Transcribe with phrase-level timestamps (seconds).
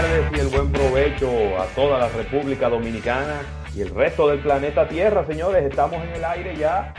[0.00, 1.28] tardes y el buen provecho
[1.58, 3.42] a toda la República Dominicana
[3.74, 5.64] y el resto del planeta Tierra, señores.
[5.64, 6.94] Estamos en el aire ya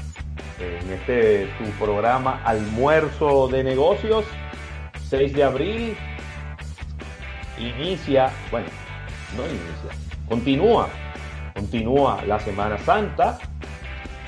[0.60, 4.26] en este su programa Almuerzo de Negocios,
[5.10, 5.98] 6 de abril.
[7.58, 8.68] Inicia, bueno,
[9.36, 10.88] no inicia, continúa,
[11.56, 13.40] continúa la Semana Santa.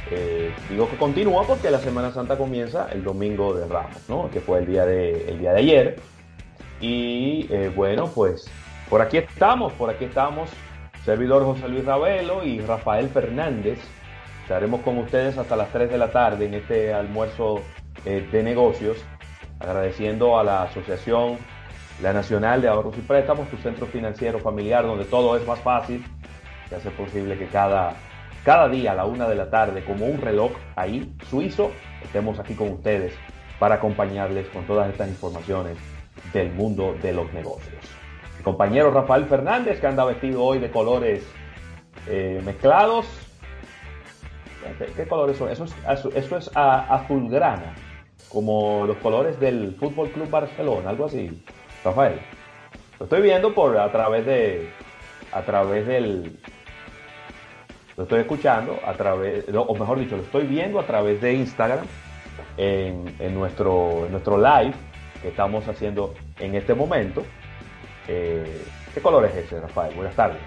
[0.10, 4.32] Eh, digo que continúa porque la Semana Santa comienza el domingo de Ramos, ¿no?
[4.32, 5.96] Que fue el día de, el día de ayer.
[6.82, 8.50] Y eh, bueno, pues
[8.94, 10.52] por aquí estamos, por aquí estamos,
[11.04, 13.80] servidor José Luis Ravelo y Rafael Fernández.
[14.44, 17.64] Estaremos con ustedes hasta las 3 de la tarde en este almuerzo
[18.06, 19.04] eh, de negocios,
[19.60, 21.40] agradeciendo a la Asociación
[22.04, 26.06] La Nacional de Ahorros y Préstamos, tu centro financiero familiar, donde todo es más fácil,
[26.70, 27.96] que hace posible que cada,
[28.46, 31.72] cada día a la una de la tarde, como un reloj ahí suizo,
[32.04, 33.16] estemos aquí con ustedes
[33.58, 35.80] para acompañarles con todas estas informaciones
[36.32, 38.03] del mundo de los negocios.
[38.44, 41.26] Compañero Rafael Fernández, que anda vestido hoy de colores
[42.08, 43.06] eh, mezclados.
[44.96, 45.50] ¿Qué, colores son?
[45.50, 45.76] Eso es,
[46.16, 47.74] eso es azulgrana,
[48.30, 51.44] como los colores del Fútbol Club Barcelona, algo así.
[51.84, 52.20] Rafael,
[53.00, 54.70] lo estoy viendo por a través de,
[55.32, 56.40] a través del,
[57.96, 61.86] lo estoy escuchando a través, o mejor dicho, lo estoy viendo a través de Instagram
[62.58, 64.74] en, en nuestro, en nuestro live
[65.22, 67.24] que estamos haciendo en este momento.
[68.08, 69.96] Eh, ¿Qué color es ese, Rafael?
[69.96, 70.42] Buenas tardes.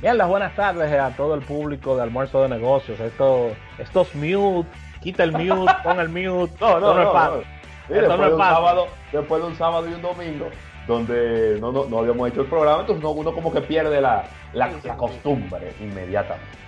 [0.00, 3.00] Bien, las buenas tardes a todo el público de Almuerzo de Negocios.
[3.00, 4.68] Esto, estos mute,
[5.00, 6.52] quita el mute, pon el mute.
[6.60, 7.42] No, no, no, no,
[7.88, 10.48] después, de un sábado, después de un sábado y un domingo,
[10.86, 14.96] donde no, no, habíamos hecho el programa, entonces uno como que pierde la, la, la
[14.96, 16.66] costumbre inmediatamente.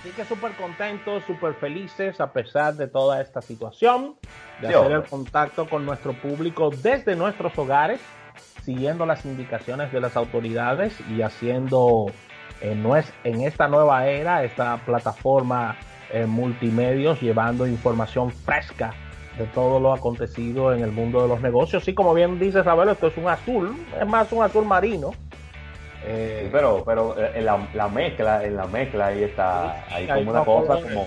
[0.00, 4.16] Así que súper contentos, súper felices a pesar de toda esta situación,
[4.60, 8.00] de hacer el contacto con nuestro público desde nuestros hogares,
[8.64, 12.06] siguiendo las indicaciones de las autoridades y haciendo
[12.60, 12.84] en,
[13.24, 15.76] en esta nueva era, esta plataforma
[16.10, 18.94] en multimedios, llevando información fresca
[19.38, 21.86] de todo lo acontecido en el mundo de los negocios.
[21.88, 25.12] Y como bien dice Ravelo, esto es un azul, es más un azul marino
[26.04, 30.44] eh, pero pero eh, en la, mezcla, en la mezcla ahí está, hay como una
[30.44, 31.06] cosa como...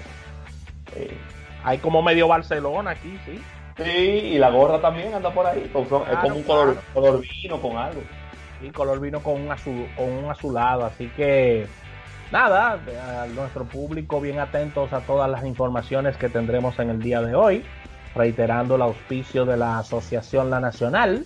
[0.96, 1.18] Eh,
[1.64, 3.42] hay como medio Barcelona aquí, sí.
[3.78, 7.78] Sí, y la gorra también anda por ahí, es como un color, color vino con
[7.78, 8.02] algo.
[8.62, 11.68] Sí, color vino con un, azul, con un azulado, así que
[12.31, 17.22] nada, a nuestro público bien atentos a todas las informaciones que tendremos en el día
[17.22, 17.66] de hoy,
[18.16, 21.25] reiterando el auspicio de la Asociación La Nacional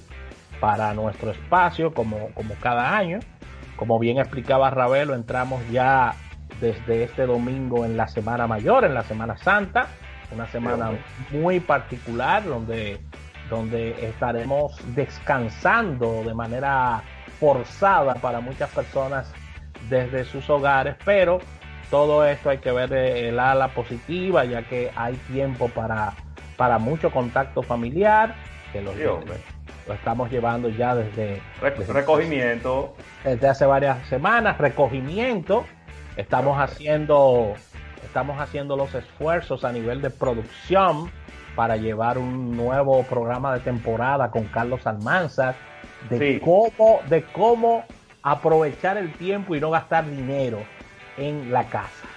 [0.60, 3.20] para nuestro espacio como, como cada año.
[3.76, 6.16] Como bien explicaba Ravelo, entramos ya
[6.60, 9.88] desde este domingo en la Semana Mayor, en la Semana Santa,
[10.32, 10.92] una semana
[11.32, 13.00] muy particular donde,
[13.50, 17.04] donde estaremos descansando de manera
[17.40, 19.32] forzada para muchas personas
[19.90, 21.40] desde sus hogares, pero
[21.90, 26.14] todo esto hay que ver el ala positiva, ya que hay tiempo para,
[26.58, 28.36] para mucho contacto familiar,
[28.72, 28.96] que los,
[29.90, 31.42] lo estamos llevando ya desde,
[31.88, 32.96] recogimiento.
[33.24, 35.66] desde hace varias semanas recogimiento.
[36.16, 37.54] Estamos haciendo
[38.04, 41.12] estamos haciendo los esfuerzos a nivel de producción
[41.56, 45.56] para llevar un nuevo programa de temporada con Carlos Almanzar
[46.10, 47.84] de cómo de cómo
[48.24, 50.60] aprovechar el tiempo y no gastar dinero
[51.18, 52.08] en la casa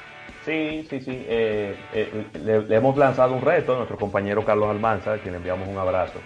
[0.45, 1.25] Sí, sí, sí.
[1.29, 5.39] Eh, eh, le, hemos lanzado un reto a nuestro compañero Carlos Almanza, a quien le
[5.39, 6.19] enviamos un abrazo.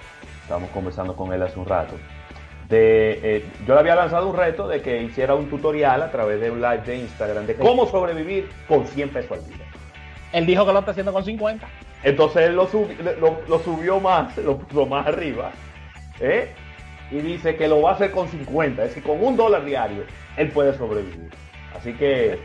[0.43, 1.95] Estábamos conversando con él hace un rato.
[2.69, 6.41] De, eh, yo le había lanzado un reto de que hiciera un tutorial a través
[6.41, 9.67] de un live de Instagram de cómo sobrevivir con 100 pesos al día.
[10.33, 11.67] Él dijo que lo está haciendo con 50.
[12.03, 12.69] Entonces él lo,
[13.49, 15.51] lo, subió más, lo puso más arriba.
[16.21, 16.53] ¿eh?
[17.11, 18.85] Y dice que lo va a hacer con 50.
[18.85, 20.05] Es que con un dólar diario
[20.37, 21.31] él puede sobrevivir.
[21.77, 22.39] Así que,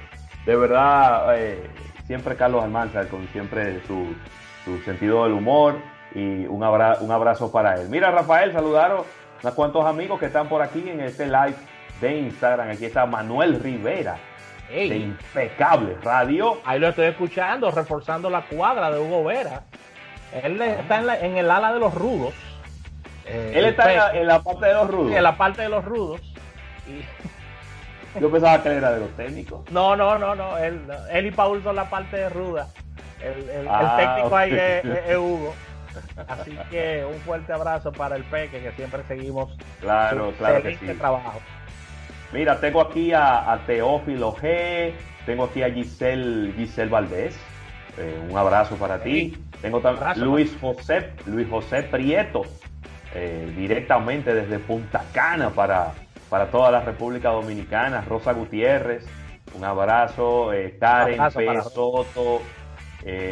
[0.46, 1.64] de verdad, eh,
[2.06, 4.16] siempre Carlos Almanza, con siempre su,
[4.66, 5.76] su sentido del humor
[6.14, 7.90] y un, un abrazo para él.
[7.90, 9.04] Mira, Rafael, saludaron
[9.44, 11.56] a cuantos amigos que están por aquí en este live
[12.00, 12.70] de Instagram.
[12.70, 14.18] Aquí está Manuel Rivera.
[14.70, 16.62] De Impecable Radio.
[16.64, 19.64] Ahí lo estoy escuchando, reforzando la cuadra de Hugo Vera.
[20.32, 22.34] Él está en, el ala de los rudos.
[23.26, 25.14] Eh, él está en la, parte de los rudos.
[25.14, 26.22] en la parte de los rudos.
[28.18, 29.70] Yo pensaba que él era de los técnicos.
[29.72, 30.58] No, no, no, no.
[30.58, 32.68] Él, él y Paul son la parte de ruda.
[33.22, 35.54] El, ah, técnico ahí es Hugo.
[36.28, 40.88] Así que un fuerte abrazo para el Peque, que siempre seguimos claro, claro que sí.
[40.98, 41.42] trabajo.
[42.32, 44.94] Mira, tengo aquí a, Teófilo G,
[45.26, 47.38] tengo aquí a Giselle, Giselle Valdés.
[47.98, 49.38] Eh, un abrazo para ti.
[49.62, 52.44] Tengo también Luis José, Luis José Prieto,
[53.14, 55.92] eh, directamente desde Punta Cana para,
[56.30, 58.02] para toda la República Dominicana.
[58.02, 59.06] Rosa Gutiérrez,
[59.54, 60.54] un abrazo.
[60.54, 61.62] Eh, Karen P.
[61.64, 62.42] Soto,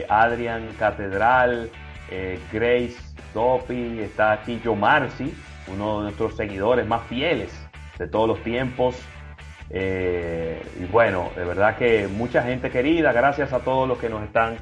[0.09, 1.71] Adrian Catedral,
[2.11, 2.97] eh, Grace
[3.33, 5.33] Dopi, está aquí Joe Marci,
[5.67, 7.51] uno de nuestros seguidores más fieles
[7.97, 8.95] de todos los tiempos.
[9.71, 14.57] y bueno, de verdad que mucha gente querida, gracias a todos los que nos están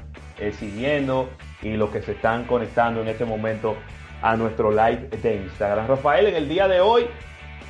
[0.58, 1.30] siguiendo
[1.62, 3.76] y los que se están conectando en este momento
[4.22, 5.86] a nuestro live de Instagram.
[5.86, 7.06] Rafael, en el día de hoy,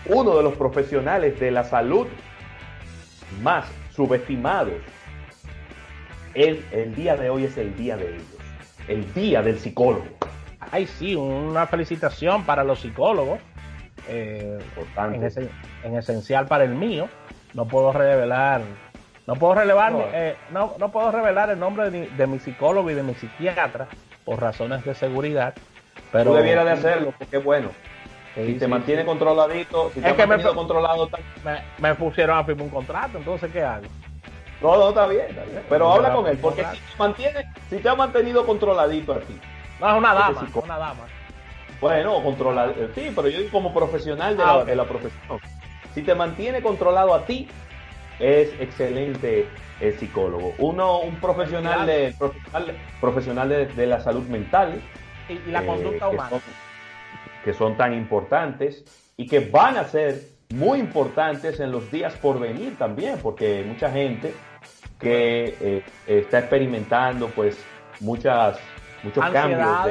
[0.06, 2.06] uno de los profesionales de la salud
[3.42, 4.74] más subestimados,
[6.34, 8.37] el, el día de hoy es el día de ellos,
[8.88, 10.06] el día del psicólogo.
[10.72, 13.38] Ay, sí, una felicitación para los psicólogos.
[14.08, 14.58] Eh,
[15.84, 17.08] en, esencial para el mío.
[17.54, 18.60] No puedo revelar,
[19.26, 22.94] no puedo revelar, no, eh, no, puedo revelar el nombre de, de, mi psicólogo y
[22.94, 23.88] de mi psiquiatra
[24.24, 25.54] por razones de seguridad.
[26.12, 27.70] Pero, Tú debieras de hacerlo, porque es bueno.
[28.34, 31.08] si te mantiene controladito, si te que me, controlado,
[31.78, 33.86] me, pusieron a firmar un contrato, entonces ¿qué hago?
[34.60, 35.62] No, no, está bien, está bien.
[35.68, 39.38] Pero habla con él, porque si te, mantiene, si te ha mantenido controladito a ti.
[39.80, 41.06] No, es una dama, una dama.
[41.80, 45.38] Bueno, controlar, eh, sí, pero yo como profesional de, la, ah, de, la, profesión.
[45.94, 47.48] Si te mantiene controlado a ti,
[48.18, 49.48] es excelente
[49.80, 50.54] el psicólogo.
[50.58, 54.82] Uno, un profesional de, profesional, profesional de la salud mental,
[55.28, 56.40] y, la conducta eh, humana.
[57.44, 58.84] que son tan importantes
[59.16, 60.20] y que van a ser
[60.50, 64.32] muy importantes en los días por venir también, porque mucha gente
[64.98, 67.62] que eh, está experimentando pues
[68.00, 68.58] muchas
[69.02, 69.86] muchos cambios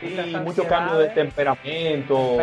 [0.00, 2.38] de, muchos cambios de temperamento,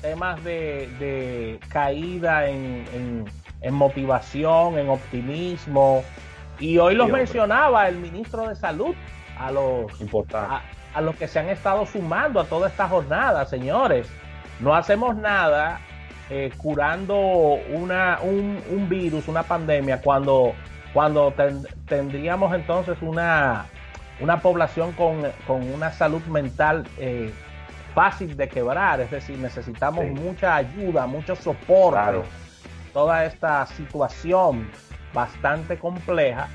[0.00, 3.24] temas, de, caída en,
[3.70, 6.02] motivación, en optimismo.
[6.58, 8.94] Y hoy los mencionaba el ministro de Salud,
[9.38, 9.92] a los,
[10.94, 14.08] a, los que se han estado sumando a toda esta jornada, señores.
[14.58, 15.80] No hacemos nada
[16.30, 20.52] eh, curando una, un, virus, una pandemia, cuando,
[20.92, 21.34] cuando
[21.86, 23.66] tendríamos entonces una,
[24.20, 25.22] una población con,
[25.72, 27.32] una salud mental eh,
[27.94, 32.22] fácil de quebrar, es decir, necesitamos mucha ayuda, mucho soporte.
[32.92, 34.68] Toda esta situación
[35.12, 36.48] bastante compleja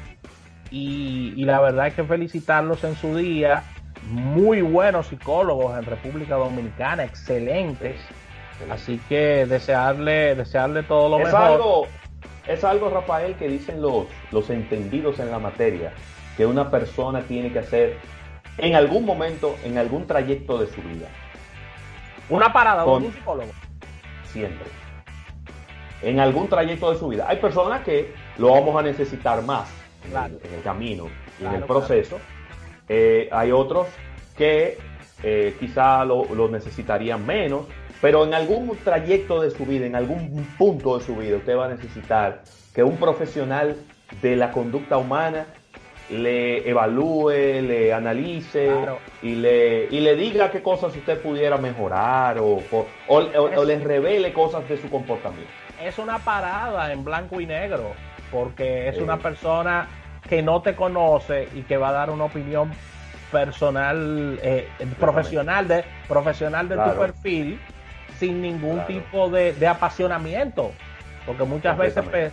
[0.72, 3.64] y, la verdad hay que felicitarlos en su día.
[4.10, 8.02] Muy buenos psicólogos en República Dominicana, excelentes.
[8.70, 11.42] Así que desearle, desearle todo lo es mejor.
[11.42, 11.88] Algo,
[12.48, 15.94] es algo, Rafael, que dicen los, los entendidos en la materia,
[16.38, 17.98] que una persona tiene que hacer
[18.58, 21.08] en algún momento, en algún trayecto de su vida.
[22.30, 23.52] Una parada con un psicólogo.
[24.26, 24.68] Siempre.
[26.02, 27.26] En algún trayecto de su vida.
[27.28, 29.70] Hay personas que lo vamos a necesitar más
[30.06, 31.08] en, el, camino
[31.40, 32.20] y en el proceso.
[32.90, 33.88] Eh, hay otros
[34.38, 34.78] que
[35.24, 37.66] eh, quizá lo, necesitarían menos,
[38.04, 41.68] pero en algún trayecto de su vida, en algún punto de su vida, usted va
[41.68, 42.42] a necesitar
[42.76, 43.78] que un profesional
[44.22, 45.46] de la conducta humana
[46.10, 48.70] le evalúe, le analice
[49.22, 52.62] y, le, y le diga qué cosas usted pudiera mejorar o,
[53.08, 55.50] o, le revele cosas de su comportamiento.
[55.82, 57.94] Es una parada en blanco y negro
[58.34, 59.88] porque es una persona
[60.28, 62.70] que no te conoce y que va a dar una opinión
[63.32, 64.68] personal, eh,
[65.00, 67.60] profesional de, profesional de tu perfil
[68.24, 70.72] sin ningún tipo de, apasionamiento.
[71.26, 72.32] Porque muchas veces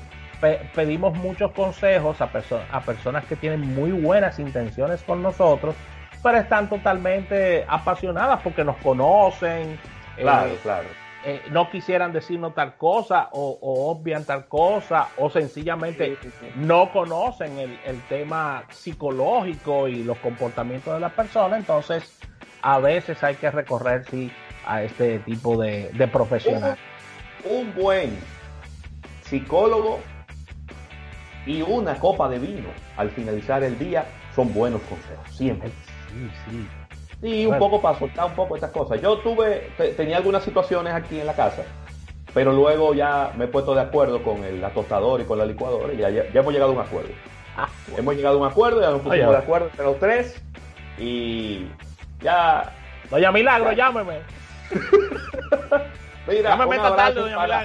[0.75, 2.31] pedimos muchos consejos a,
[2.71, 5.75] a personas que tienen muy buenas intenciones con nosotros,
[6.23, 9.79] pero están totalmente apasionadas porque nos conocen.
[10.17, 10.89] Claro, eh, claro
[11.23, 13.59] eh, no quisieran decirnos tal cosa o,
[13.91, 16.17] obvian tal cosa o sencillamente
[16.55, 22.19] no conocen el, tema psicológico y los comportamientos de las personas, entonces
[22.63, 24.31] a veces hay que recorrer sí,
[24.67, 26.77] a este tipo de, de profesional.
[27.45, 28.19] Un, buen
[29.23, 30.01] psicólogo
[31.47, 35.71] y una copa de vino al finalizar el día son buenos consejos, siempre.
[36.09, 36.69] Sí, sí.
[37.21, 39.01] Sí, un poco para soltar un poco estas cosas.
[39.01, 41.65] Yo tuve, tenía algunas situaciones aquí en la casa,
[42.33, 45.93] pero luego ya me he puesto de acuerdo con el tostador y con la licuadora
[45.93, 47.11] y ya, ya, hemos llegado a un acuerdo.
[47.57, 50.43] Ah, hemos llegado a un acuerdo, ya nos pusimos de acuerdo entre los tres
[50.99, 51.67] y
[52.21, 52.73] ya...
[53.11, 54.21] Doña Milagro, llámeme.
[56.29, 57.65] Mira, un abrazo, para,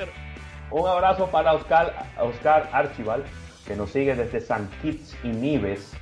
[0.71, 3.23] un abrazo para Oscar, Oscar Archival,
[3.67, 5.95] que nos sigue desde San Kitts y Nives.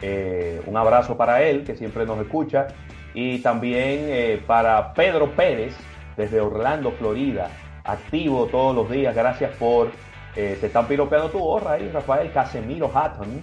[0.00, 2.68] Eh, un abrazo para él, que siempre nos escucha.
[3.14, 5.76] Y también eh, para Pedro Pérez,
[6.16, 7.50] desde Orlando, Florida,
[7.84, 9.14] activo todos los días.
[9.14, 9.90] Gracias por.
[10.36, 13.42] Eh, te están piropeando tu gorra ahí, Rafael Casemiro Hatton.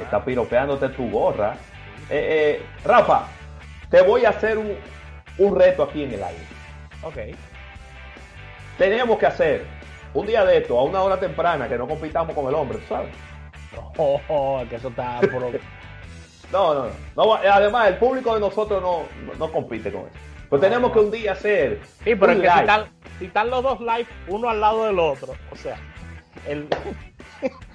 [0.00, 1.54] está piropeándote tu gorra.
[2.84, 3.26] Rafa,
[3.90, 6.44] te voy a hacer un, reto aquí en el aire.
[7.02, 7.16] Ok.
[8.78, 9.66] Teníamos que hacer
[10.14, 13.10] un día de esto, a una hora temprana, que no compitamos con el hombre, ¿sabes?
[13.96, 15.20] Oh, oh, que eso está...
[16.52, 19.02] no, no, no, Además, el público de nosotros no,
[19.38, 20.18] no, compite con eso.
[20.48, 21.80] Pero tenemos que un día hacer.
[22.04, 22.84] Sí, pero es que si están,
[23.18, 25.76] si están, los dos live uno al lado del otro, o sea,
[26.46, 26.68] el.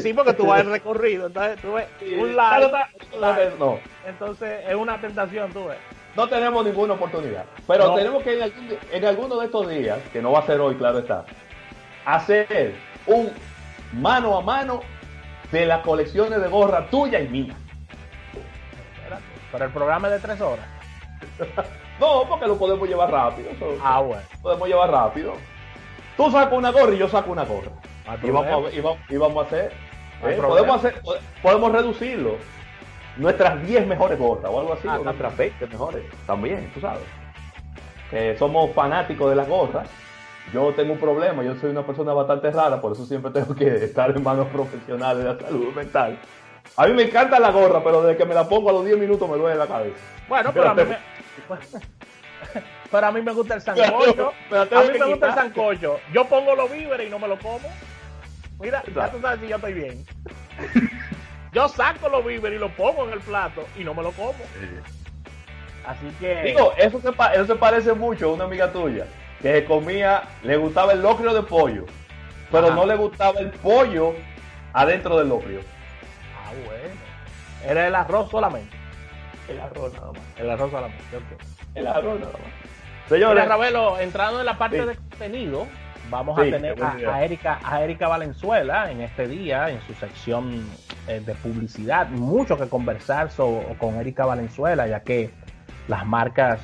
[0.00, 1.86] sí, porque, tú vas el recorrido, entonces tú ves
[2.18, 3.52] un live.
[3.58, 3.78] No.
[4.06, 5.78] Entonces es una tentación, tú ves.
[6.16, 7.44] No tenemos ninguna oportunidad.
[7.66, 8.52] Pero tenemos que en,
[8.92, 11.24] en alguno de estos días, que no va a ser hoy, claro está,
[12.04, 12.74] hacer
[13.06, 13.30] un
[13.92, 14.80] mano a mano
[15.50, 17.54] de las colecciones de gorra tuya y mía.
[19.52, 20.66] Pero el programa es de tres horas.
[22.00, 23.50] no, porque lo podemos llevar rápido.
[23.82, 24.22] ah, bueno.
[24.42, 25.34] Podemos llevar rápido.
[26.16, 27.70] Tú sacas una gorra y yo saco una gorra.
[28.22, 28.74] Y vamos,
[29.08, 29.72] y, vamos, a hacer,
[30.22, 31.02] eh, podemos hacer.
[31.42, 32.36] Podemos reducirlo.
[33.16, 36.04] Nuestras 10 mejores gorras o algo así, ah, o nuestras 20 mejores.
[36.26, 37.02] También, tú sabes.
[38.38, 39.88] somos fanáticos de las gorras
[40.52, 43.84] yo tengo un problema, yo soy una persona bastante rara, por eso siempre tengo que
[43.84, 46.18] estar en manos profesionales de la salud mental.
[46.76, 48.98] A mí me encanta la gorra, pero desde que me la pongo a los 10
[48.98, 49.98] minutos me duele la cabeza.
[50.28, 50.98] Bueno, pero a mí me...
[52.90, 54.32] Pero a mí me gusta el sancocho.
[54.52, 55.98] a mí me gusta el sancocho.
[56.12, 57.68] Yo pongo los víveres y no me lo como.
[58.60, 60.04] Mira, ya tú sabes si yo estoy bien.
[61.52, 64.34] Yo saco los víveres y los pongo en el plato y no me lo como.
[65.86, 66.42] Así que.
[66.42, 69.06] Digo, eso se, eso se parece mucho a una amiga tuya
[69.40, 71.84] que comía, le gustaba el locrio de pollo,
[72.50, 74.14] pero no le gustaba el pollo
[74.72, 75.60] adentro del locrio.
[76.34, 76.94] Ah, bueno.
[77.66, 78.74] Era el arroz solamente.
[79.48, 80.22] El arroz nada más.
[80.38, 81.04] El arroz solamente,
[81.74, 83.08] El arroz nada más.
[83.08, 83.46] Señores.
[83.46, 85.66] Ravelo, entrando en la parte de contenido,
[86.10, 90.66] vamos a tener a, Erika, a Erika Valenzuela en este día, en su sección
[91.08, 92.08] eh, de publicidad.
[92.08, 93.28] Mucho que conversar
[93.78, 95.30] con Erika Valenzuela, ya que
[95.88, 96.60] las marcas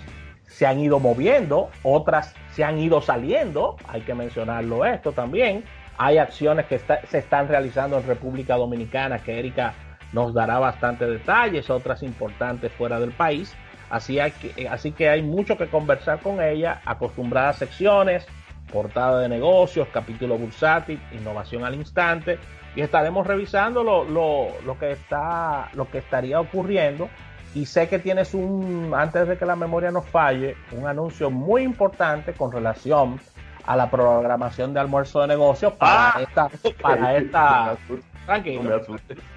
[0.47, 5.65] se han ido moviendo, otras se han ido saliendo, hay que mencionarlo esto también.
[5.97, 9.75] Hay acciones que se están realizando en República Dominicana que Erika
[10.13, 13.55] nos dará bastante detalles, otras importantes fuera del país.
[13.91, 18.27] Así, hay que, así que hay mucho que conversar con ella, acostumbradas secciones,
[18.73, 22.39] portada de negocios, capítulo bursátil, innovación al instante,
[22.75, 27.09] y estaremos revisando lo, lo, lo, que está, lo que estaría ocurriendo
[27.55, 31.63] y sé que tienes un, antes de que la memoria nos falle, un anuncio muy
[31.63, 33.21] importante con relación
[33.67, 36.51] a la programación de almuerzo de negocios para ah, esta,
[36.81, 37.77] para esta,
[38.25, 38.81] tranquilo,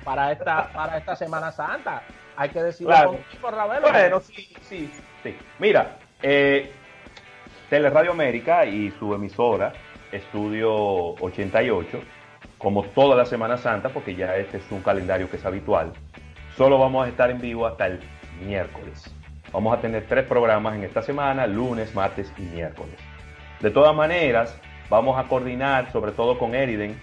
[0.04, 2.04] para esta, para esta Semana Santa.
[2.36, 3.20] Hay que decirlo claro.
[3.42, 3.92] Ravelo.
[3.92, 5.38] Bueno, sí, sí, sí.
[5.60, 6.72] Mira, eh,
[7.74, 9.74] Teleradio América y su emisora,
[10.12, 12.02] Estudio 88,
[12.60, 15.92] como toda la Semana Santa, porque ya este es un calendario que es habitual,
[16.56, 18.00] Solo vamos a estar en vivo hasta el
[18.46, 19.12] miércoles.
[19.52, 22.94] Vamos a tener tres programas en esta semana, lunes, martes y miércoles.
[23.60, 24.56] De todas maneras,
[24.88, 26.96] vamos a coordinar, sobre todo con Eriden,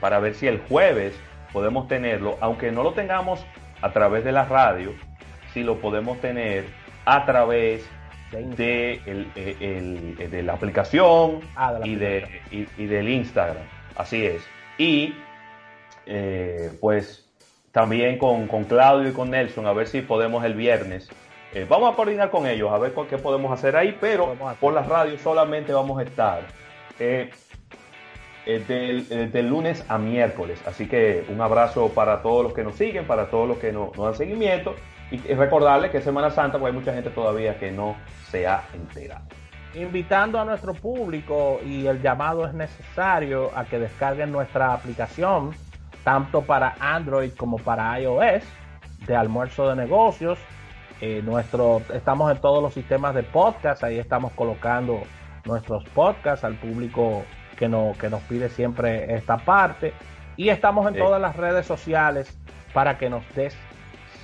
[0.00, 1.20] para ver si el jueves
[1.52, 3.44] podemos tenerlo, aunque no lo tengamos
[3.82, 4.94] a través de la radio,
[5.52, 6.64] si lo podemos tener
[7.04, 7.86] a través
[8.56, 13.64] de, de la aplicación ah, y, de, y, del Instagram.
[13.96, 14.42] Así es.
[14.78, 15.14] Y
[16.06, 17.24] eh, pues
[17.74, 21.08] también con, Claudio y con Nelson, a ver si podemos el viernes.
[21.52, 24.82] Eh, vamos a coordinar con ellos, a ver qué podemos hacer ahí, pero por la
[24.82, 26.42] radio solamente vamos a estar
[26.98, 27.30] eh,
[28.46, 30.60] eh, del, lunes a miércoles.
[30.66, 33.92] Así que un abrazo para todos los que nos siguen, para todos los que nos,
[33.96, 34.76] dan seguimiento.
[35.10, 37.96] Y, recordarles que es Semana Santa, pues hay mucha gente todavía que no
[38.30, 39.24] se ha enterado
[39.76, 45.52] invitando a nuestro público y el llamado es necesario a que descarguen nuestra aplicación
[46.04, 48.44] tanto para Android como para iOS,
[49.06, 50.38] de almuerzo de negocios.
[51.00, 55.02] Eh, nuestro, estamos en todos los sistemas de podcast, ahí estamos colocando
[55.44, 57.24] nuestros podcasts al público
[57.56, 59.92] que, no, que nos pide siempre esta parte.
[60.36, 62.38] Y estamos en todas las redes sociales
[62.72, 63.56] para que nos des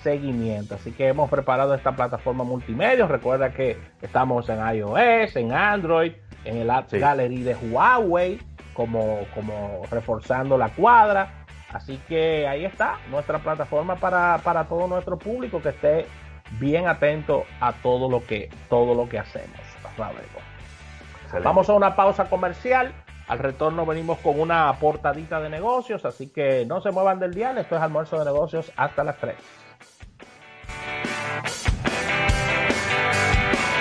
[0.02, 0.75] seguimiento.
[0.75, 3.07] Así que hemos preparado esta plataforma multimedia.
[3.07, 6.12] Recuerda que estamos en iOS, en Android,
[6.45, 8.40] en el App Gallery de Huawei,
[8.75, 11.45] como, como reforzando la cuadra.
[11.73, 16.07] Así que ahí está nuestra plataforma para, todo nuestro público que esté
[16.59, 19.61] bien atento a todo lo que, todo lo que hacemos.
[21.45, 22.92] Vamos a una pausa comercial.
[23.28, 27.59] Al retorno venimos con una portadita de negocios, así que no se muevan del dial.
[27.59, 29.37] Esto es almuerzo de negocios hasta las 3.